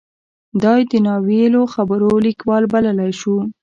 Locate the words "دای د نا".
0.63-1.13